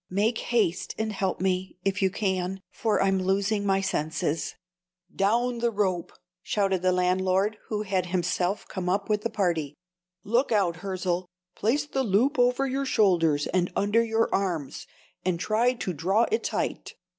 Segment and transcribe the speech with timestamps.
[0.09, 4.55] Make haste and help me, if you can, for I'm losing my senses."
[5.15, 9.75] "Down with the rope!" shouted the landlord, who had himself come up with the party.
[10.23, 11.27] "Look out, Hirzel!
[11.55, 14.87] Place the loop over your shoulders and under your arms,
[15.23, 16.95] and try to draw it tight.